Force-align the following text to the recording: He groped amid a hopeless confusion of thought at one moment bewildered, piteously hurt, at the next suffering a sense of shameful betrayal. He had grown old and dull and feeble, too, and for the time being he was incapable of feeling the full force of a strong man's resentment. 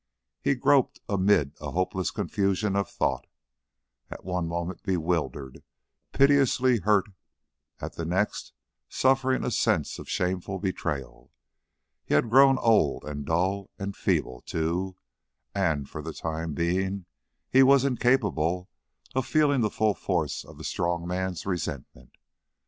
He 0.41 0.55
groped 0.55 0.99
amid 1.07 1.51
a 1.61 1.69
hopeless 1.69 2.09
confusion 2.09 2.75
of 2.75 2.89
thought 2.89 3.27
at 4.09 4.25
one 4.25 4.47
moment 4.47 4.81
bewildered, 4.81 5.61
piteously 6.11 6.79
hurt, 6.79 7.05
at 7.79 7.93
the 7.97 8.03
next 8.05 8.51
suffering 8.89 9.45
a 9.45 9.51
sense 9.51 9.99
of 9.99 10.09
shameful 10.09 10.57
betrayal. 10.57 11.31
He 12.03 12.15
had 12.15 12.31
grown 12.31 12.57
old 12.57 13.03
and 13.05 13.27
dull 13.27 13.69
and 13.77 13.95
feeble, 13.95 14.41
too, 14.41 14.95
and 15.53 15.87
for 15.87 16.01
the 16.01 16.13
time 16.13 16.55
being 16.55 17.05
he 17.47 17.61
was 17.61 17.85
incapable 17.85 18.69
of 19.13 19.27
feeling 19.27 19.61
the 19.61 19.69
full 19.69 19.93
force 19.93 20.43
of 20.43 20.59
a 20.59 20.63
strong 20.63 21.05
man's 21.05 21.45
resentment. 21.45 22.17